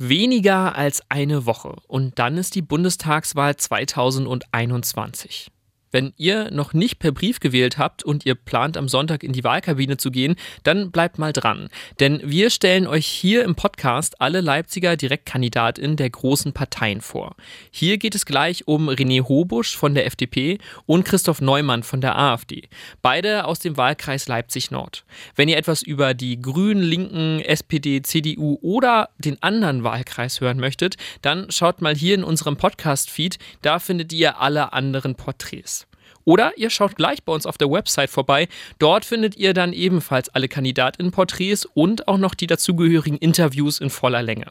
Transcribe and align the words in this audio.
Weniger 0.00 0.76
als 0.76 1.02
eine 1.08 1.44
Woche 1.44 1.74
und 1.88 2.20
dann 2.20 2.38
ist 2.38 2.54
die 2.54 2.62
Bundestagswahl 2.62 3.56
2021. 3.56 5.50
Wenn 5.90 6.12
ihr 6.16 6.50
noch 6.50 6.72
nicht 6.72 6.98
per 6.98 7.12
Brief 7.12 7.40
gewählt 7.40 7.78
habt 7.78 8.02
und 8.02 8.26
ihr 8.26 8.34
plant 8.34 8.76
am 8.76 8.88
Sonntag 8.88 9.22
in 9.22 9.32
die 9.32 9.44
Wahlkabine 9.44 9.96
zu 9.96 10.10
gehen, 10.10 10.36
dann 10.62 10.90
bleibt 10.90 11.18
mal 11.18 11.32
dran. 11.32 11.68
Denn 12.00 12.20
wir 12.24 12.50
stellen 12.50 12.86
euch 12.86 13.06
hier 13.06 13.44
im 13.44 13.54
Podcast 13.54 14.20
alle 14.20 14.40
Leipziger 14.40 14.96
Direktkandidatinnen 14.96 15.96
der 15.96 16.10
großen 16.10 16.52
Parteien 16.52 17.00
vor. 17.00 17.36
Hier 17.70 17.98
geht 17.98 18.14
es 18.14 18.26
gleich 18.26 18.68
um 18.68 18.88
René 18.88 19.26
Hobusch 19.26 19.76
von 19.76 19.94
der 19.94 20.06
FDP 20.06 20.58
und 20.86 21.04
Christoph 21.04 21.40
Neumann 21.40 21.82
von 21.82 22.00
der 22.00 22.18
AfD. 22.18 22.68
Beide 23.02 23.46
aus 23.46 23.58
dem 23.58 23.76
Wahlkreis 23.76 24.28
Leipzig 24.28 24.70
Nord. 24.70 25.04
Wenn 25.34 25.48
ihr 25.48 25.56
etwas 25.56 25.82
über 25.82 26.14
die 26.14 26.40
Grünen, 26.40 26.82
Linken, 26.82 27.40
SPD, 27.40 28.02
CDU 28.02 28.58
oder 28.60 29.08
den 29.18 29.42
anderen 29.42 29.84
Wahlkreis 29.84 30.40
hören 30.40 30.58
möchtet, 30.58 30.96
dann 31.22 31.50
schaut 31.50 31.80
mal 31.80 31.94
hier 31.94 32.14
in 32.14 32.24
unserem 32.24 32.56
Podcast-Feed. 32.56 33.38
Da 33.62 33.78
findet 33.78 34.12
ihr 34.12 34.40
alle 34.40 34.72
anderen 34.72 35.14
Porträts. 35.14 35.87
Oder 36.28 36.58
ihr 36.58 36.68
schaut 36.68 36.94
gleich 36.94 37.24
bei 37.24 37.32
uns 37.32 37.46
auf 37.46 37.56
der 37.56 37.70
Website 37.70 38.10
vorbei. 38.10 38.48
Dort 38.78 39.06
findet 39.06 39.38
ihr 39.38 39.54
dann 39.54 39.72
ebenfalls 39.72 40.28
alle 40.28 40.46
Kandidatinnenporträts 40.46 41.64
und 41.72 42.06
auch 42.06 42.18
noch 42.18 42.34
die 42.34 42.46
dazugehörigen 42.46 43.16
Interviews 43.16 43.80
in 43.80 43.88
voller 43.88 44.20
Länge. 44.20 44.44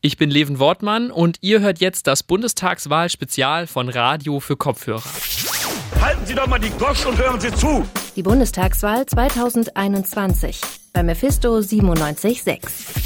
Ich 0.00 0.16
bin 0.16 0.32
Leven 0.32 0.58
Wortmann 0.58 1.12
und 1.12 1.36
ihr 1.40 1.60
hört 1.60 1.78
jetzt 1.78 2.08
das 2.08 2.24
Bundestagswahl-Spezial 2.24 3.68
von 3.68 3.88
Radio 3.88 4.40
für 4.40 4.56
Kopfhörer. 4.56 5.04
Halten 6.00 6.26
Sie 6.26 6.34
doch 6.34 6.48
mal 6.48 6.58
die 6.58 6.70
Gosch 6.70 7.06
und 7.06 7.16
hören 7.16 7.40
Sie 7.40 7.54
zu! 7.54 7.86
Die 8.16 8.24
Bundestagswahl 8.24 9.06
2021 9.06 10.60
bei 10.92 11.04
Mephisto 11.04 11.56
97.6. 11.56 13.01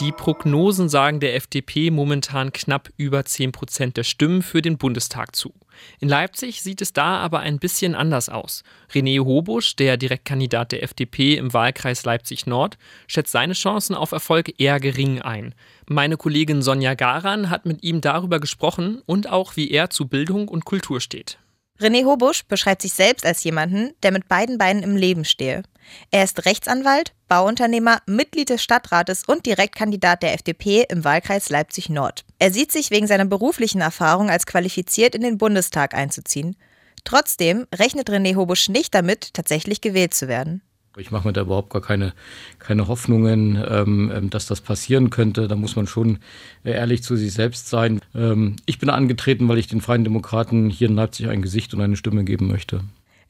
Die 0.00 0.12
Prognosen 0.12 0.88
sagen 0.88 1.18
der 1.18 1.34
FDP 1.34 1.90
momentan 1.90 2.52
knapp 2.52 2.88
über 2.96 3.24
10 3.24 3.50
Prozent 3.50 3.96
der 3.96 4.04
Stimmen 4.04 4.42
für 4.42 4.62
den 4.62 4.78
Bundestag 4.78 5.34
zu. 5.34 5.52
In 5.98 6.08
Leipzig 6.08 6.62
sieht 6.62 6.80
es 6.80 6.92
da 6.92 7.18
aber 7.18 7.40
ein 7.40 7.58
bisschen 7.58 7.96
anders 7.96 8.28
aus. 8.28 8.62
René 8.92 9.18
Hobusch, 9.18 9.74
der 9.74 9.96
Direktkandidat 9.96 10.70
der 10.70 10.84
FDP 10.84 11.34
im 11.34 11.52
Wahlkreis 11.52 12.04
Leipzig 12.04 12.46
Nord, 12.46 12.78
schätzt 13.08 13.32
seine 13.32 13.54
Chancen 13.54 13.96
auf 13.96 14.12
Erfolg 14.12 14.60
eher 14.60 14.78
gering 14.78 15.20
ein. 15.20 15.52
Meine 15.88 16.16
Kollegin 16.16 16.62
Sonja 16.62 16.94
Garan 16.94 17.50
hat 17.50 17.66
mit 17.66 17.82
ihm 17.82 18.00
darüber 18.00 18.38
gesprochen 18.38 19.02
und 19.04 19.28
auch, 19.28 19.56
wie 19.56 19.68
er 19.68 19.90
zu 19.90 20.06
Bildung 20.06 20.46
und 20.46 20.64
Kultur 20.64 21.00
steht. 21.00 21.38
René 21.80 22.04
Hobusch 22.04 22.44
beschreibt 22.44 22.82
sich 22.82 22.92
selbst 22.92 23.26
als 23.26 23.42
jemanden, 23.42 23.92
der 24.04 24.12
mit 24.12 24.28
beiden 24.28 24.58
Beinen 24.58 24.84
im 24.84 24.96
Leben 24.96 25.24
stehe. 25.24 25.62
Er 26.10 26.24
ist 26.24 26.44
Rechtsanwalt, 26.46 27.12
Bauunternehmer, 27.28 27.98
Mitglied 28.06 28.50
des 28.50 28.62
Stadtrates 28.62 29.24
und 29.26 29.46
Direktkandidat 29.46 30.22
der 30.22 30.34
FDP 30.34 30.84
im 30.88 31.04
Wahlkreis 31.04 31.50
Leipzig 31.50 31.88
Nord. 31.90 32.24
Er 32.38 32.52
sieht 32.52 32.72
sich 32.72 32.90
wegen 32.90 33.06
seiner 33.06 33.26
beruflichen 33.26 33.80
Erfahrung 33.80 34.30
als 34.30 34.46
qualifiziert 34.46 35.14
in 35.14 35.22
den 35.22 35.38
Bundestag 35.38 35.94
einzuziehen. 35.94 36.56
Trotzdem 37.04 37.66
rechnet 37.74 38.10
René 38.10 38.36
Hobusch 38.36 38.68
nicht 38.68 38.94
damit, 38.94 39.34
tatsächlich 39.34 39.80
gewählt 39.80 40.14
zu 40.14 40.28
werden. 40.28 40.62
Ich 40.98 41.10
mache 41.10 41.28
mir 41.28 41.32
da 41.32 41.42
überhaupt 41.42 41.70
gar 41.70 41.82
keine, 41.82 42.12
keine 42.58 42.88
Hoffnungen, 42.88 43.62
ähm, 43.68 44.10
ähm, 44.14 44.30
dass 44.30 44.46
das 44.46 44.60
passieren 44.60 45.10
könnte. 45.10 45.46
Da 45.46 45.54
muss 45.54 45.76
man 45.76 45.86
schon 45.86 46.18
ehrlich 46.64 47.02
zu 47.02 47.16
sich 47.16 47.32
selbst 47.32 47.68
sein. 47.68 48.00
Ähm, 48.14 48.56
ich 48.66 48.78
bin 48.78 48.90
angetreten, 48.90 49.48
weil 49.48 49.58
ich 49.58 49.68
den 49.68 49.80
Freien 49.80 50.04
Demokraten 50.04 50.70
hier 50.70 50.88
in 50.88 50.96
Leipzig 50.96 51.28
ein 51.28 51.42
Gesicht 51.42 51.72
und 51.72 51.80
eine 51.80 51.96
Stimme 51.96 52.24
geben 52.24 52.48
möchte. 52.48 52.80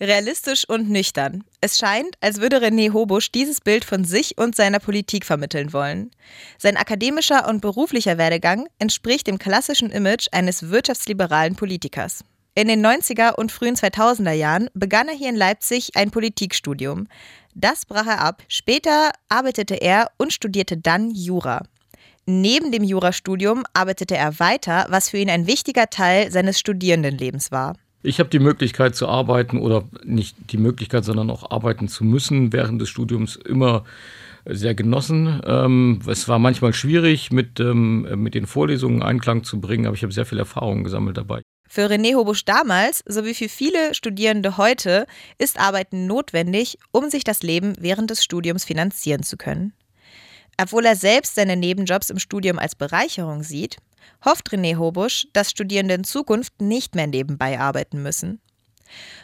Realistisch 0.01 0.69
und 0.69 0.89
nüchtern. 0.89 1.43
Es 1.61 1.77
scheint, 1.77 2.15
als 2.21 2.41
würde 2.41 2.59
René 2.59 2.93
Hobusch 2.93 3.33
dieses 3.33 3.61
Bild 3.61 3.85
von 3.85 4.05
sich 4.05 4.39
und 4.39 4.55
seiner 4.55 4.79
Politik 4.79 5.25
vermitteln 5.25 5.73
wollen. 5.73 6.13
Sein 6.57 6.77
akademischer 6.77 7.49
und 7.49 7.61
beruflicher 7.61 8.17
Werdegang 8.17 8.69
entspricht 8.79 9.27
dem 9.27 9.39
klassischen 9.39 9.91
Image 9.91 10.29
eines 10.31 10.71
wirtschaftsliberalen 10.71 11.57
Politikers. 11.57 12.23
In 12.55 12.69
den 12.69 12.85
90er 12.85 13.35
und 13.35 13.51
frühen 13.51 13.75
2000er 13.75 14.33
Jahren 14.33 14.69
begann 14.75 15.09
er 15.09 15.15
hier 15.15 15.31
in 15.31 15.37
Leipzig 15.37 15.91
ein 15.97 16.11
Politikstudium. 16.13 17.09
Das 17.55 17.85
brach 17.85 18.07
er 18.07 18.21
ab. 18.21 18.43
Später 18.47 19.11
arbeitete 19.29 19.75
er 19.75 20.13
und 20.17 20.33
studierte 20.33 20.77
dann 20.77 21.11
Jura. 21.11 21.63
Neben 22.25 22.71
dem 22.71 22.85
Jurastudium 22.85 23.65
arbeitete 23.73 24.17
er 24.17 24.39
weiter, 24.39 24.87
was 24.91 25.11
für 25.11 25.19
ihn 25.19 25.31
ein 25.31 25.47
wichtiger 25.47 25.89
Teil 25.89 26.31
seines 26.31 26.61
Studierendenlebens 26.61 27.51
war. 27.51 27.75
Ich 28.09 28.21
habe 28.21 28.31
die 28.31 28.39
Möglichkeit 28.39 28.97
zu 28.97 29.07
arbeiten 29.07 29.59
oder 29.59 29.85
nicht 30.03 30.35
die 30.51 30.57
Möglichkeit, 30.57 31.05
sondern 31.05 31.29
auch 31.29 31.51
arbeiten 31.51 31.89
zu 31.89 32.05
müssen 32.05 32.55
während 32.55 32.81
des 32.81 32.89
Studiums 32.89 33.37
immer 33.37 33.85
sehr 34.47 34.75
genossen. 34.75 35.43
Ähm, 35.45 36.01
es 36.07 36.27
war 36.27 36.39
manchmal 36.39 36.73
schwierig, 36.73 37.31
mit, 37.31 37.61
ähm, 37.61 38.23
mit 38.23 38.35
den 38.35 38.47
Vorlesungen 38.47 39.03
Einklang 39.03 39.45
zu 39.45 39.61
bringen, 39.61 39.85
aber 39.85 39.95
ich 39.95 40.05
habe 40.05 40.13
sehr 40.15 40.25
viel 40.25 40.39
Erfahrung 40.39 40.85
gesammelt 40.85 41.19
dabei. 41.19 41.43
Für 41.69 41.91
René 41.91 42.15
Hobusch 42.15 42.47
damals, 42.47 43.05
sowie 43.07 43.35
für 43.35 43.51
viele 43.51 43.93
Studierende 43.93 44.57
heute, 44.57 45.07
ist 45.37 45.61
Arbeiten 45.61 46.07
notwendig, 46.07 46.79
um 46.93 47.11
sich 47.11 47.25
das 47.25 47.43
Leben 47.43 47.75
während 47.79 48.09
des 48.09 48.25
Studiums 48.25 48.65
finanzieren 48.65 49.23
zu 49.23 49.37
können. 49.37 49.75
Obwohl 50.59 50.87
er 50.87 50.97
selbst 50.97 51.35
seine 51.35 51.57
Nebenjobs 51.57 52.09
im 52.09 52.19
Studium 52.19 52.59
als 52.59 52.75
Bereicherung 52.75 53.43
sieht, 53.43 53.77
hofft 54.25 54.51
René 54.51 54.77
Hobusch, 54.77 55.27
dass 55.33 55.51
Studierende 55.51 55.95
in 55.95 56.05
Zukunft 56.05 56.61
nicht 56.61 56.95
mehr 56.95 57.07
nebenbei 57.07 57.59
arbeiten 57.59 58.03
müssen. 58.03 58.41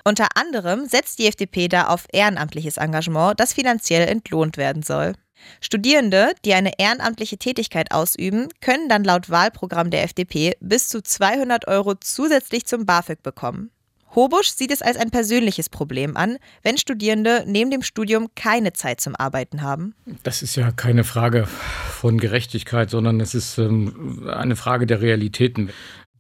Unter 0.05 0.29
anderem 0.35 0.87
setzt 0.87 1.19
die 1.19 1.27
FDP 1.27 1.69
da 1.69 1.89
auf 1.89 2.07
ehrenamtliches 2.13 2.77
Engagement, 2.77 3.41
das 3.41 3.55
finanziell 3.55 4.07
entlohnt 4.09 4.57
werden 4.57 4.83
soll. 4.83 5.15
Studierende, 5.61 6.33
die 6.45 6.55
eine 6.55 6.79
ehrenamtliche 6.79 7.39
Tätigkeit 7.39 7.93
ausüben, 7.93 8.49
können 8.61 8.89
dann 8.89 9.05
laut 9.05 9.31
Wahlprogramm 9.31 9.91
der 9.91 10.05
FDP 10.05 10.57
bis 10.61 10.89
zu 10.89 11.03
200 11.03 11.69
Euro 11.69 11.95
zusätzlich 11.95 12.67
zum 12.67 12.87
BAföG 12.87 13.23
bekommen. 13.23 13.71
Hobusch 14.15 14.49
sieht 14.49 14.71
es 14.71 14.83
als 14.83 14.97
ein 14.97 15.11
persönliches 15.11 15.69
Problem 15.69 16.17
an, 16.17 16.37
wenn 16.63 16.79
Studierende 16.79 17.45
neben 17.47 17.71
dem 17.71 17.83
Studium 17.83 18.29
keine 18.37 18.73
Zeit 18.73 19.01
zum 19.01 19.17
Arbeiten 19.17 19.63
haben. 19.63 19.95
Das 20.23 20.43
ist 20.43 20.57
ja 20.57 20.71
keine 20.71 21.05
Frage 21.05 21.47
von 21.47 22.19
Gerechtigkeit, 22.19 22.91
sondern 22.91 23.21
es 23.21 23.35
ist 23.35 23.59
ähm, 23.59 24.29
eine 24.33 24.57
Frage 24.57 24.87
der 24.87 25.01
Realitäten. 25.01 25.71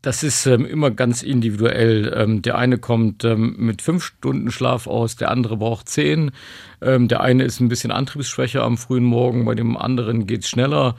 Das 0.03 0.22
ist 0.22 0.44
ähm, 0.47 0.66
immer 0.66 0.91
ganz 0.91 1.22
individuell. 1.22 2.12
Ähm, 2.15 2.43
der 2.43 2.59
eine 2.59 2.78
kommt 2.78 3.25
ähm, 3.25 3.55
mit 3.59 3.81
fünf 3.81 4.05
Stunden 4.05 4.50
Schlaf 4.50 4.87
aus, 4.87 5.16
der 5.16 5.31
andere 5.31 5.56
braucht 5.56 5.88
zehn. 5.88 6.31
Ähm, 6.82 7.09
der 7.09 7.22
eine 7.22 7.44
ist 7.44 7.61
ein 7.61 7.69
bisschen 7.69 7.91
antriebsschwächer 7.91 8.62
am 8.62 8.76
frühen 8.76 9.05
Morgen, 9.05 9.47
bei 9.47 9.55
dem 9.55 9.76
anderen 9.76 10.26
geht 10.26 10.43
es 10.43 10.50
schneller. 10.50 10.97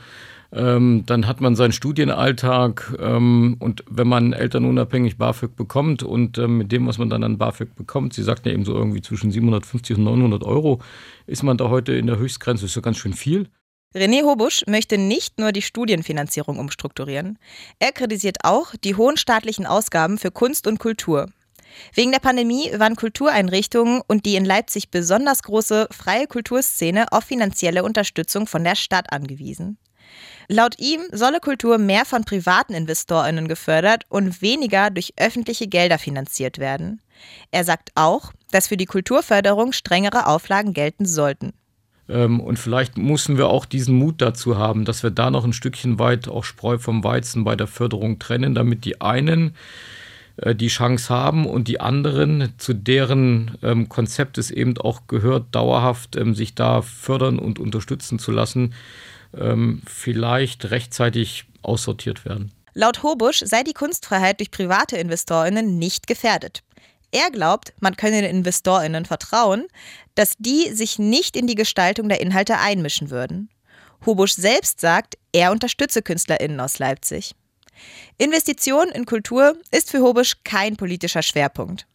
Ähm, 0.51 1.03
dann 1.05 1.27
hat 1.27 1.41
man 1.41 1.55
seinen 1.55 1.71
Studienalltag 1.71 2.95
ähm, 2.99 3.57
und 3.59 3.83
wenn 3.89 4.07
man 4.07 4.33
elternunabhängig 4.33 5.17
BAföG 5.17 5.55
bekommt 5.55 6.03
und 6.03 6.37
mit 6.37 6.71
dem, 6.71 6.87
was 6.87 6.97
man 6.97 7.09
dann 7.09 7.23
an 7.23 7.37
BAföG 7.37 7.75
bekommt, 7.75 8.13
sie 8.13 8.23
sagt 8.23 8.45
ja 8.45 8.51
eben 8.51 8.65
so 8.65 8.73
irgendwie 8.73 9.01
zwischen 9.01 9.31
750 9.31 9.97
und 9.97 10.03
900 10.03 10.43
Euro, 10.43 10.81
ist 11.27 11.43
man 11.43 11.57
da 11.57 11.69
heute 11.69 11.93
in 11.93 12.07
der 12.07 12.17
Höchstgrenze. 12.17 12.63
Das 12.63 12.71
ist 12.71 12.75
ja 12.75 12.81
ganz 12.81 12.97
schön 12.97 13.13
viel. 13.13 13.49
René 13.95 14.23
Hobusch 14.23 14.63
möchte 14.67 14.97
nicht 14.97 15.39
nur 15.39 15.53
die 15.53 15.61
Studienfinanzierung 15.61 16.59
umstrukturieren. 16.59 17.39
Er 17.79 17.93
kritisiert 17.93 18.39
auch 18.43 18.75
die 18.83 18.95
hohen 18.95 19.15
staatlichen 19.15 19.65
Ausgaben 19.65 20.17
für 20.17 20.31
Kunst 20.31 20.67
und 20.67 20.79
Kultur. 20.79 21.29
Wegen 21.93 22.11
der 22.11 22.19
Pandemie 22.19 22.71
waren 22.77 22.95
Kultureinrichtungen 22.95 24.01
und 24.05 24.25
die 24.25 24.35
in 24.35 24.45
Leipzig 24.45 24.91
besonders 24.91 25.43
große 25.43 25.87
freie 25.91 26.27
Kulturszene 26.27 27.11
auf 27.11 27.23
finanzielle 27.23 27.83
Unterstützung 27.83 28.47
von 28.47 28.63
der 28.63 28.75
Stadt 28.75 29.13
angewiesen. 29.13 29.77
Laut 30.47 30.79
ihm 30.79 31.01
solle 31.11 31.39
Kultur 31.39 31.77
mehr 31.77 32.05
von 32.05 32.23
privaten 32.23 32.73
Investorinnen 32.73 33.47
gefördert 33.47 34.03
und 34.09 34.41
weniger 34.41 34.91
durch 34.91 35.13
öffentliche 35.17 35.67
Gelder 35.67 35.97
finanziert 35.97 36.59
werden. 36.59 37.01
Er 37.51 37.63
sagt 37.63 37.91
auch, 37.95 38.31
dass 38.51 38.67
für 38.67 38.77
die 38.77 38.85
Kulturförderung 38.85 39.71
strengere 39.71 40.27
Auflagen 40.27 40.73
gelten 40.73 41.05
sollten. 41.05 41.53
Ähm, 42.07 42.39
und 42.39 42.59
vielleicht 42.59 42.97
müssen 42.97 43.37
wir 43.37 43.47
auch 43.47 43.65
diesen 43.65 43.95
Mut 43.95 44.21
dazu 44.21 44.57
haben, 44.57 44.85
dass 44.85 45.03
wir 45.03 45.09
da 45.09 45.31
noch 45.31 45.43
ein 45.43 45.53
Stückchen 45.53 45.97
weit 45.99 46.27
auch 46.27 46.43
Spreu 46.43 46.77
vom 46.77 47.03
Weizen 47.03 47.43
bei 47.43 47.55
der 47.55 47.67
Förderung 47.67 48.19
trennen, 48.19 48.53
damit 48.53 48.85
die 48.85 49.01
einen 49.01 49.55
äh, 50.37 50.53
die 50.53 50.67
Chance 50.67 51.13
haben 51.13 51.45
und 51.47 51.67
die 51.67 51.79
anderen, 51.79 52.53
zu 52.57 52.73
deren 52.73 53.57
ähm, 53.63 53.89
Konzept 53.89 54.37
es 54.37 54.51
eben 54.51 54.77
auch 54.77 55.07
gehört, 55.07 55.45
dauerhaft 55.51 56.15
ähm, 56.15 56.35
sich 56.35 56.53
da 56.53 56.81
fördern 56.81 57.39
und 57.39 57.59
unterstützen 57.59 58.19
zu 58.19 58.31
lassen, 58.31 58.73
vielleicht 59.85 60.71
rechtzeitig 60.71 61.45
aussortiert 61.61 62.25
werden. 62.25 62.51
Laut 62.73 63.03
Hobusch 63.03 63.39
sei 63.39 63.63
die 63.63 63.73
Kunstfreiheit 63.73 64.39
durch 64.39 64.51
private 64.51 64.97
Investorinnen 64.97 65.77
nicht 65.77 66.07
gefährdet. 66.07 66.61
Er 67.11 67.31
glaubt, 67.31 67.73
man 67.79 67.95
könne 67.95 68.21
den 68.21 68.37
InvestorInnen 68.37 69.05
vertrauen, 69.05 69.67
dass 70.15 70.33
die 70.37 70.73
sich 70.73 70.99
nicht 70.99 71.37
in 71.37 71.47
die 71.47 71.55
Gestaltung 71.55 72.09
der 72.09 72.19
Inhalte 72.19 72.57
einmischen 72.57 73.09
würden. 73.09 73.49
Hobusch 74.05 74.33
selbst 74.33 74.81
sagt, 74.81 75.17
er 75.31 75.51
unterstütze 75.51 76.01
KünstlerInnen 76.01 76.59
aus 76.59 76.79
Leipzig. 76.79 77.33
Investition 78.17 78.89
in 78.89 79.05
Kultur 79.05 79.57
ist 79.71 79.91
für 79.91 80.01
Hobusch 80.01 80.35
kein 80.43 80.75
politischer 80.75 81.21
Schwerpunkt. 81.21 81.87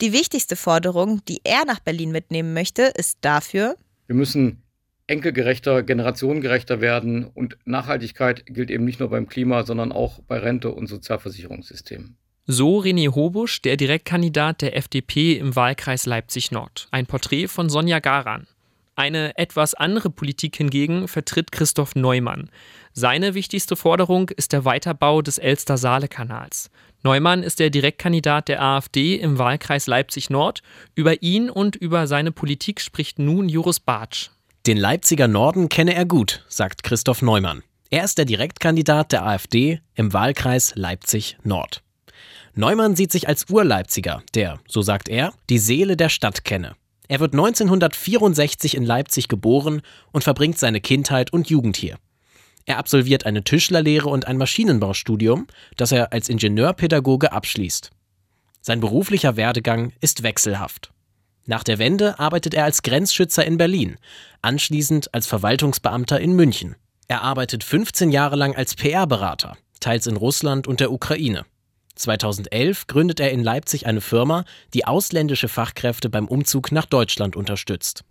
Die 0.00 0.12
wichtigste 0.12 0.54
Forderung, 0.54 1.24
die 1.24 1.40
er 1.44 1.64
nach 1.64 1.80
Berlin 1.80 2.12
mitnehmen 2.12 2.54
möchte, 2.54 2.82
ist 2.82 3.18
dafür, 3.20 3.76
wir 4.06 4.16
müssen 4.16 4.61
enkelgerechter, 5.06 5.82
generationengerechter 5.82 6.80
werden. 6.80 7.24
Und 7.24 7.58
Nachhaltigkeit 7.64 8.44
gilt 8.46 8.70
eben 8.70 8.84
nicht 8.84 9.00
nur 9.00 9.10
beim 9.10 9.28
Klima, 9.28 9.64
sondern 9.64 9.92
auch 9.92 10.20
bei 10.20 10.38
Rente 10.38 10.70
und 10.72 10.86
Sozialversicherungssystemen. 10.86 12.16
So 12.46 12.80
René 12.80 13.14
Hobusch, 13.14 13.62
der 13.62 13.76
Direktkandidat 13.76 14.62
der 14.62 14.76
FDP 14.76 15.34
im 15.34 15.54
Wahlkreis 15.54 16.06
Leipzig 16.06 16.50
Nord. 16.50 16.88
Ein 16.90 17.06
Porträt 17.06 17.46
von 17.46 17.68
Sonja 17.68 18.00
Garan. 18.00 18.48
Eine 18.94 19.38
etwas 19.38 19.74
andere 19.74 20.10
Politik 20.10 20.56
hingegen 20.56 21.08
vertritt 21.08 21.50
Christoph 21.50 21.94
Neumann. 21.94 22.50
Seine 22.92 23.34
wichtigste 23.34 23.74
Forderung 23.74 24.28
ist 24.30 24.52
der 24.52 24.64
Weiterbau 24.64 25.22
des 25.22 25.38
Elster-Saale-Kanals. 25.38 26.70
Neumann 27.02 27.42
ist 27.42 27.58
der 27.58 27.70
Direktkandidat 27.70 28.48
der 28.48 28.62
AfD 28.62 29.16
im 29.16 29.38
Wahlkreis 29.38 29.86
Leipzig 29.86 30.28
Nord. 30.28 30.62
Über 30.94 31.22
ihn 31.22 31.48
und 31.48 31.74
über 31.74 32.06
seine 32.06 32.32
Politik 32.32 32.80
spricht 32.80 33.18
nun 33.18 33.48
Joris 33.48 33.80
Bartsch. 33.80 34.30
Den 34.64 34.76
Leipziger 34.76 35.26
Norden 35.26 35.68
kenne 35.68 35.92
er 35.92 36.04
gut, 36.04 36.44
sagt 36.48 36.84
Christoph 36.84 37.20
Neumann. 37.20 37.64
Er 37.90 38.04
ist 38.04 38.16
der 38.16 38.26
Direktkandidat 38.26 39.10
der 39.10 39.26
AfD 39.26 39.80
im 39.96 40.12
Wahlkreis 40.12 40.74
Leipzig 40.76 41.36
Nord. 41.42 41.82
Neumann 42.54 42.94
sieht 42.94 43.10
sich 43.10 43.26
als 43.26 43.50
Urleipziger, 43.50 44.22
der, 44.36 44.60
so 44.68 44.80
sagt 44.80 45.08
er, 45.08 45.32
die 45.50 45.58
Seele 45.58 45.96
der 45.96 46.10
Stadt 46.10 46.44
kenne. 46.44 46.76
Er 47.08 47.18
wird 47.18 47.32
1964 47.32 48.76
in 48.76 48.84
Leipzig 48.84 49.26
geboren 49.26 49.82
und 50.12 50.22
verbringt 50.22 50.60
seine 50.60 50.80
Kindheit 50.80 51.32
und 51.32 51.50
Jugend 51.50 51.76
hier. 51.76 51.98
Er 52.64 52.78
absolviert 52.78 53.26
eine 53.26 53.42
Tischlerlehre 53.42 54.08
und 54.08 54.28
ein 54.28 54.38
Maschinenbaustudium, 54.38 55.48
das 55.76 55.90
er 55.90 56.12
als 56.12 56.28
Ingenieurpädagoge 56.28 57.32
abschließt. 57.32 57.90
Sein 58.60 58.78
beruflicher 58.78 59.34
Werdegang 59.36 59.92
ist 60.00 60.22
wechselhaft. 60.22 60.92
Nach 61.44 61.64
der 61.64 61.78
Wende 61.78 62.18
arbeitet 62.18 62.54
er 62.54 62.64
als 62.64 62.82
Grenzschützer 62.82 63.44
in 63.44 63.56
Berlin, 63.56 63.96
anschließend 64.42 65.12
als 65.12 65.26
Verwaltungsbeamter 65.26 66.20
in 66.20 66.34
München. 66.34 66.76
Er 67.08 67.22
arbeitet 67.22 67.64
15 67.64 68.12
Jahre 68.12 68.36
lang 68.36 68.54
als 68.54 68.74
PR-Berater, 68.76 69.56
teils 69.80 70.06
in 70.06 70.16
Russland 70.16 70.68
und 70.68 70.80
der 70.80 70.92
Ukraine. 70.92 71.44
2011 71.94 72.86
gründet 72.86 73.20
er 73.20 73.32
in 73.32 73.42
Leipzig 73.42 73.86
eine 73.86 74.00
Firma, 74.00 74.44
die 74.72 74.86
ausländische 74.86 75.48
Fachkräfte 75.48 76.08
beim 76.08 76.26
Umzug 76.26 76.72
nach 76.72 76.86
Deutschland 76.86 77.36
unterstützt. 77.36 78.04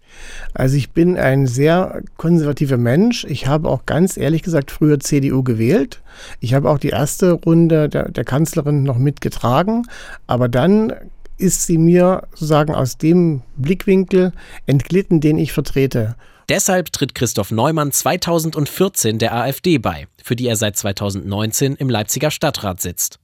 Also 0.54 0.78
ich 0.78 0.92
bin 0.92 1.18
ein 1.18 1.48
sehr 1.48 2.04
konservativer 2.18 2.78
Mensch. 2.78 3.26
Ich 3.26 3.48
habe 3.48 3.70
auch 3.70 3.86
ganz 3.86 4.18
ehrlich 4.18 4.44
gesagt 4.44 4.72
früher 4.72 5.00
CDU 5.00 5.42
gewählt. 5.42 6.02
Ich 6.40 6.54
habe 6.54 6.70
auch 6.70 6.78
die 6.78 6.90
erste 6.90 7.32
Runde 7.32 7.90
der, 7.90 8.10
der 8.10 8.24
Kanzlerin 8.24 8.84
noch 8.84 8.98
mitgetragen. 8.98 9.88
Aber 10.28 10.48
dann 10.48 10.94
ist 11.42 11.66
sie 11.66 11.78
mir 11.78 12.28
sozusagen 12.32 12.74
aus 12.74 12.98
dem 12.98 13.42
Blickwinkel 13.58 14.32
entglitten, 14.66 15.20
den 15.20 15.38
ich 15.38 15.52
vertrete. 15.52 16.16
Deshalb 16.50 16.92
tritt 16.92 17.16
Christoph 17.16 17.52
Neumann 17.52 17.92
2014 17.92 19.20
der 19.20 19.34
AfD 19.34 19.78
bei, 19.78 20.08
für 20.24 20.36
die 20.36 20.48
er 20.48 20.56
seit 20.56 20.78
2019 20.78 21.76
im 21.76 21.90
Leipziger 21.90 22.32
Stadtrat 22.32 22.82
sitzt. 22.82 23.20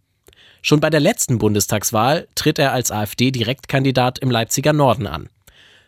Schon 0.61 0.79
bei 0.79 0.89
der 0.89 0.99
letzten 0.99 1.37
Bundestagswahl 1.37 2.27
tritt 2.35 2.59
er 2.59 2.73
als 2.73 2.91
AfD-Direktkandidat 2.91 4.19
im 4.19 4.31
Leipziger 4.31 4.73
Norden 4.73 5.07
an. 5.07 5.29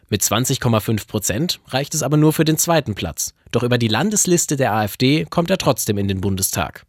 Mit 0.09 0.21
20,5 0.21 1.07
Prozent 1.07 1.59
reicht 1.67 1.93
es 1.93 2.03
aber 2.03 2.17
nur 2.17 2.33
für 2.33 2.45
den 2.45 2.57
zweiten 2.57 2.95
Platz. 2.95 3.33
Doch 3.51 3.63
über 3.63 3.77
die 3.77 3.87
Landesliste 3.87 4.55
der 4.55 4.73
AfD 4.73 5.25
kommt 5.25 5.49
er 5.49 5.57
trotzdem 5.57 5.97
in 5.97 6.07
den 6.07 6.21
Bundestag. 6.21 6.85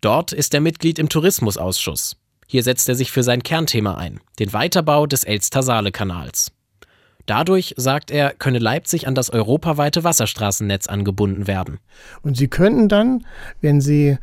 Dort 0.00 0.32
ist 0.32 0.54
er 0.54 0.60
Mitglied 0.60 0.98
im 0.98 1.08
Tourismusausschuss. 1.08 2.16
Hier 2.50 2.62
setzt 2.62 2.88
er 2.88 2.94
sich 2.94 3.12
für 3.12 3.22
sein 3.22 3.42
Kernthema 3.42 3.96
ein, 3.96 4.20
den 4.38 4.54
Weiterbau 4.54 5.06
des 5.06 5.22
Elster-Saale-Kanals. 5.22 6.50
Dadurch, 7.26 7.74
sagt 7.76 8.10
er, 8.10 8.32
könne 8.32 8.58
Leipzig 8.58 9.06
an 9.06 9.14
das 9.14 9.28
europaweite 9.28 10.02
Wasserstraßennetz 10.02 10.86
angebunden 10.86 11.46
werden. 11.46 11.78
Und 12.22 12.38
Sie 12.38 12.48
könnten 12.48 12.88
dann, 12.88 13.26
wenn 13.60 13.82
Sie 13.82 14.16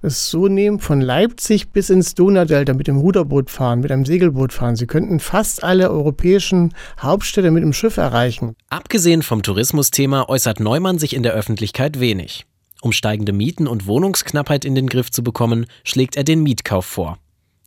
es 0.00 0.30
so 0.30 0.46
nehmen, 0.46 0.78
von 0.78 1.00
Leipzig 1.00 1.70
bis 1.70 1.90
ins 1.90 2.14
Donaudelta 2.14 2.72
mit 2.72 2.86
dem 2.86 2.98
Ruderboot 2.98 3.50
fahren, 3.50 3.80
mit 3.80 3.90
einem 3.90 4.04
Segelboot 4.04 4.52
fahren. 4.52 4.76
Sie 4.76 4.86
könnten 4.86 5.18
fast 5.18 5.64
alle 5.64 5.90
europäischen 5.90 6.74
Hauptstädte 7.00 7.50
mit 7.50 7.64
dem 7.64 7.72
Schiff 7.72 7.96
erreichen. 7.96 8.54
Abgesehen 8.70 9.22
vom 9.22 9.42
Tourismusthema 9.42 10.26
äußert 10.28 10.60
Neumann 10.60 11.00
sich 11.00 11.16
in 11.16 11.24
der 11.24 11.32
Öffentlichkeit 11.32 11.98
wenig. 11.98 12.46
Um 12.80 12.92
steigende 12.92 13.32
Mieten 13.32 13.66
und 13.66 13.88
Wohnungsknappheit 13.88 14.64
in 14.64 14.76
den 14.76 14.86
Griff 14.86 15.10
zu 15.10 15.24
bekommen, 15.24 15.66
schlägt 15.82 16.16
er 16.16 16.22
den 16.22 16.44
Mietkauf 16.44 16.86
vor. 16.86 17.18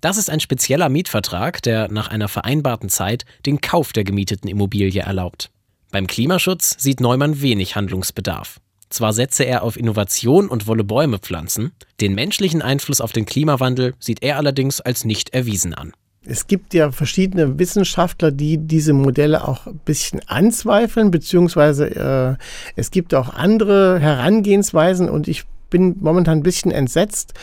Das 0.01 0.17
ist 0.17 0.29
ein 0.29 0.39
spezieller 0.39 0.89
Mietvertrag, 0.89 1.61
der 1.61 1.91
nach 1.91 2.09
einer 2.09 2.27
vereinbarten 2.27 2.89
Zeit 2.89 3.25
den 3.45 3.61
Kauf 3.61 3.93
der 3.93 4.03
gemieteten 4.03 4.49
Immobilie 4.49 5.01
erlaubt. 5.01 5.49
Beim 5.91 6.07
Klimaschutz 6.07 6.75
sieht 6.77 6.99
Neumann 6.99 7.41
wenig 7.41 7.75
Handlungsbedarf. 7.75 8.59
Zwar 8.89 9.13
setze 9.13 9.43
er 9.45 9.63
auf 9.63 9.77
Innovation 9.77 10.47
und 10.47 10.67
wolle 10.67 10.83
Bäume 10.83 11.19
pflanzen, 11.19 11.71
den 12.01 12.13
menschlichen 12.13 12.61
Einfluss 12.61 13.01
auf 13.01 13.11
den 13.11 13.25
Klimawandel 13.25 13.93
sieht 13.99 14.21
er 14.21 14.37
allerdings 14.37 14.79
als 14.79 15.05
nicht 15.05 15.33
erwiesen 15.33 15.73
an. 15.73 15.91
Es 16.27 16.47
gibt 16.47 16.73
ja 16.73 16.91
verschiedene 16.91 17.59
Wissenschaftler, 17.59 18.31
die 18.31 18.57
diese 18.57 18.93
Modelle 18.93 19.47
auch 19.47 19.67
ein 19.67 19.79
bisschen 19.85 20.21
anzweifeln, 20.27 21.11
beziehungsweise 21.11 22.37
äh, 22.37 22.43
es 22.75 22.89
gibt 22.89 23.13
auch 23.13 23.29
andere 23.33 23.99
Herangehensweisen 23.99 25.09
und 25.09 25.27
ich 25.27 25.43
bin 25.69 25.95
momentan 25.99 26.39
ein 26.39 26.43
bisschen 26.43 26.71
entsetzt, 26.71 27.33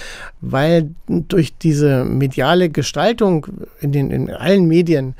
weil 0.41 0.91
durch 1.07 1.57
diese 1.57 2.05
mediale 2.05 2.71
Gestaltung 2.71 3.47
in, 3.81 3.93
den, 3.93 4.11
in 4.11 4.31
allen 4.31 4.67
Medien 4.67 5.15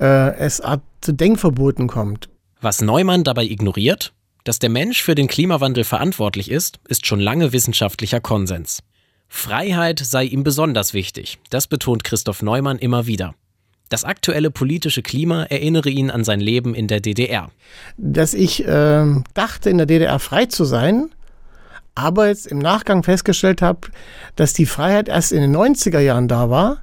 äh, 0.00 0.36
es 0.36 0.62
zu 1.00 1.12
Denkverboten 1.12 1.86
kommt. 1.86 2.28
Was 2.60 2.80
Neumann 2.80 3.24
dabei 3.24 3.44
ignoriert, 3.44 4.12
dass 4.44 4.58
der 4.58 4.70
Mensch 4.70 5.02
für 5.02 5.14
den 5.14 5.28
Klimawandel 5.28 5.84
verantwortlich 5.84 6.50
ist, 6.50 6.78
ist 6.88 7.06
schon 7.06 7.20
lange 7.20 7.52
wissenschaftlicher 7.52 8.20
Konsens. 8.20 8.82
Freiheit 9.28 9.98
sei 9.98 10.24
ihm 10.24 10.44
besonders 10.44 10.94
wichtig, 10.94 11.38
das 11.50 11.66
betont 11.66 12.04
Christoph 12.04 12.42
Neumann 12.42 12.78
immer 12.78 13.06
wieder. 13.06 13.34
Das 13.88 14.04
aktuelle 14.04 14.50
politische 14.50 15.02
Klima 15.02 15.44
erinnere 15.44 15.90
ihn 15.90 16.10
an 16.10 16.24
sein 16.24 16.40
Leben 16.40 16.74
in 16.74 16.88
der 16.88 17.00
DDR. 17.00 17.50
Dass 17.96 18.34
ich 18.34 18.66
äh, 18.66 19.04
dachte, 19.34 19.70
in 19.70 19.78
der 19.78 19.86
DDR 19.86 20.18
frei 20.18 20.46
zu 20.46 20.64
sein, 20.64 21.10
aber 21.96 22.28
jetzt 22.28 22.46
im 22.46 22.58
Nachgang 22.58 23.02
festgestellt 23.02 23.62
habe, 23.62 23.88
dass 24.36 24.52
die 24.52 24.66
Freiheit 24.66 25.08
erst 25.08 25.32
in 25.32 25.40
den 25.40 25.56
90er 25.56 25.98
Jahren 25.98 26.28
da 26.28 26.50
war 26.50 26.80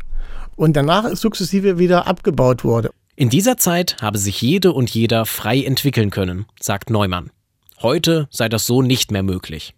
und 0.56 0.76
danach 0.76 1.16
sukzessive 1.16 1.78
wieder 1.78 2.08
abgebaut 2.08 2.66
wurde. 2.66 2.92
In 3.16 3.30
dieser 3.30 3.58
Zeit 3.58 3.98
habe 4.02 4.18
sich 4.18 4.42
jede 4.42 4.74
und 4.74 4.90
jeder 4.90 5.26
frei 5.26 5.64
entwickeln 5.64 6.10
können, 6.10 6.46
sagt 6.60 6.90
Neumann. 6.90 7.30
Heute 7.82 8.28
sei 8.32 8.50
das 8.50 8.66
so 8.66 8.82
nicht 8.82 9.12
mehr 9.12 9.24
möglich. 9.24 9.76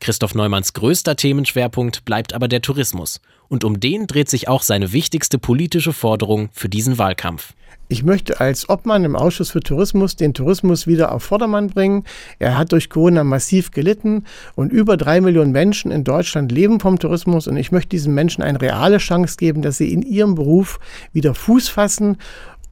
Christoph 0.00 0.34
Neumanns 0.34 0.72
größter 0.72 1.16
Themenschwerpunkt 1.16 2.04
bleibt 2.04 2.32
aber 2.32 2.48
der 2.48 2.62
Tourismus. 2.62 3.20
Und 3.48 3.64
um 3.64 3.80
den 3.80 4.06
dreht 4.06 4.28
sich 4.28 4.48
auch 4.48 4.62
seine 4.62 4.92
wichtigste 4.92 5.38
politische 5.38 5.92
Forderung 5.92 6.48
für 6.52 6.68
diesen 6.68 6.98
Wahlkampf. 6.98 7.54
Ich 7.88 8.02
möchte 8.02 8.40
als 8.40 8.68
Obmann 8.68 9.04
im 9.04 9.14
Ausschuss 9.14 9.50
für 9.50 9.60
Tourismus 9.60 10.16
den 10.16 10.34
Tourismus 10.34 10.88
wieder 10.88 11.12
auf 11.12 11.22
Vordermann 11.22 11.68
bringen. 11.68 12.02
Er 12.40 12.58
hat 12.58 12.72
durch 12.72 12.90
Corona 12.90 13.22
massiv 13.22 13.70
gelitten 13.70 14.24
und 14.56 14.72
über 14.72 14.96
drei 14.96 15.20
Millionen 15.20 15.52
Menschen 15.52 15.92
in 15.92 16.02
Deutschland 16.02 16.50
leben 16.50 16.80
vom 16.80 16.98
Tourismus. 16.98 17.46
Und 17.46 17.56
ich 17.56 17.70
möchte 17.70 17.90
diesen 17.90 18.12
Menschen 18.12 18.42
eine 18.42 18.60
reale 18.60 18.98
Chance 18.98 19.36
geben, 19.36 19.62
dass 19.62 19.78
sie 19.78 19.92
in 19.92 20.02
ihrem 20.02 20.34
Beruf 20.34 20.80
wieder 21.12 21.34
Fuß 21.34 21.68
fassen 21.68 22.18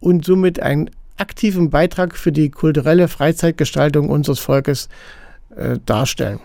und 0.00 0.25
somit 0.25 0.59
ein 0.59 0.90
aktiven 1.16 1.71
Beitrag 1.71 2.16
für 2.16 2.33
die 2.33 2.50
kulturelle 2.50 3.07
Freizeitgestaltung 3.07 4.09
unseres 4.09 4.40
Volkes 4.40 4.88
äh, 5.54 5.78
darstellen. 5.87 6.40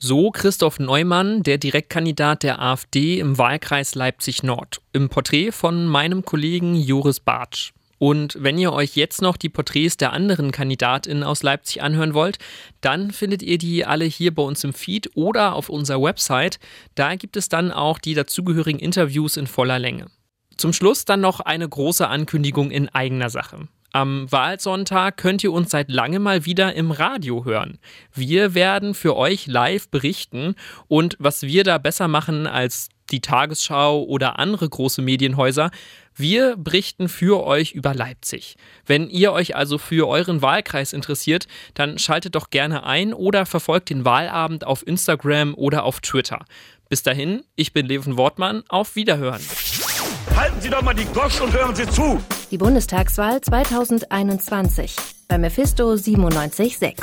So 0.00 0.30
Christoph 0.30 0.78
Neumann, 0.78 1.42
der 1.42 1.58
Direktkandidat 1.58 2.44
der 2.44 2.62
AfD 2.62 3.18
im 3.18 3.36
Wahlkreis 3.36 3.96
Leipzig 3.96 4.44
Nord, 4.44 4.80
im 4.92 5.08
Porträt 5.08 5.50
von 5.50 5.88
meinem 5.88 6.24
Kollegen 6.24 6.76
Joris 6.76 7.18
Bartsch. 7.18 7.72
Und 7.98 8.36
wenn 8.40 8.58
ihr 8.58 8.72
euch 8.72 8.94
jetzt 8.94 9.22
noch 9.22 9.36
die 9.36 9.48
Porträts 9.48 9.96
der 9.96 10.12
anderen 10.12 10.52
KandidatInnen 10.52 11.24
aus 11.24 11.42
Leipzig 11.42 11.82
anhören 11.82 12.14
wollt, 12.14 12.38
dann 12.80 13.10
findet 13.10 13.42
ihr 13.42 13.58
die 13.58 13.84
alle 13.84 14.04
hier 14.04 14.32
bei 14.32 14.44
uns 14.44 14.62
im 14.62 14.72
Feed 14.72 15.10
oder 15.16 15.54
auf 15.54 15.68
unserer 15.68 16.00
Website. 16.00 16.60
Da 16.94 17.16
gibt 17.16 17.36
es 17.36 17.48
dann 17.48 17.72
auch 17.72 17.98
die 17.98 18.14
dazugehörigen 18.14 18.78
Interviews 18.78 19.36
in 19.36 19.48
voller 19.48 19.80
Länge. 19.80 20.06
Zum 20.56 20.72
Schluss 20.72 21.06
dann 21.06 21.22
noch 21.22 21.40
eine 21.40 21.68
große 21.68 22.06
Ankündigung 22.06 22.70
in 22.70 22.88
eigener 22.88 23.30
Sache. 23.30 23.66
Am 23.92 24.30
Wahlsonntag 24.30 25.16
könnt 25.16 25.42
ihr 25.42 25.52
uns 25.52 25.70
seit 25.70 25.90
langem 25.90 26.22
mal 26.22 26.44
wieder 26.44 26.74
im 26.74 26.90
Radio 26.90 27.44
hören. 27.44 27.78
Wir 28.14 28.54
werden 28.54 28.94
für 28.94 29.16
euch 29.16 29.46
live 29.46 29.88
berichten 29.88 30.54
und 30.88 31.16
was 31.18 31.42
wir 31.42 31.64
da 31.64 31.78
besser 31.78 32.08
machen 32.08 32.46
als 32.46 32.90
die 33.10 33.20
Tagesschau 33.20 34.02
oder 34.02 34.38
andere 34.38 34.68
große 34.68 35.02
Medienhäuser, 35.02 35.70
wir 36.14 36.56
berichten 36.56 37.08
für 37.08 37.44
euch 37.44 37.72
über 37.72 37.94
Leipzig. 37.94 38.56
Wenn 38.86 39.08
ihr 39.08 39.32
euch 39.32 39.56
also 39.56 39.78
für 39.78 40.08
euren 40.08 40.42
Wahlkreis 40.42 40.92
interessiert, 40.92 41.46
dann 41.74 41.98
schaltet 41.98 42.34
doch 42.34 42.50
gerne 42.50 42.84
ein 42.84 43.14
oder 43.14 43.46
verfolgt 43.46 43.90
den 43.90 44.04
Wahlabend 44.04 44.64
auf 44.66 44.86
Instagram 44.86 45.54
oder 45.54 45.84
auf 45.84 46.00
Twitter. 46.00 46.44
Bis 46.88 47.02
dahin, 47.02 47.44
ich 47.54 47.72
bin 47.72 47.86
Leven 47.86 48.16
Wortmann, 48.16 48.62
auf 48.68 48.96
Wiederhören. 48.96 49.42
Halten 50.36 50.60
Sie 50.60 50.70
doch 50.70 50.82
mal 50.82 50.94
die 50.94 51.04
Gosch 51.06 51.40
und 51.40 51.52
hören 51.52 51.74
Sie 51.74 51.88
zu. 51.88 52.20
Die 52.50 52.58
Bundestagswahl 52.58 53.40
2021. 53.40 54.96
bei 55.28 55.38
Mephisto 55.38 55.96
976. 55.96 56.94